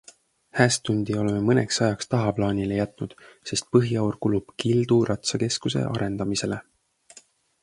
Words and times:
Hästundi 0.59 1.17
oleme 1.23 1.41
mõneks 1.49 1.77
ajaks 1.87 2.09
tahaplaanile 2.13 2.79
jätnud, 2.79 3.13
sest 3.51 3.69
põhiaur 3.77 4.19
kulub 4.27 4.57
Kildu 4.65 4.99
ratsakeskuse 5.13 5.87
arendamisele. 5.95 6.61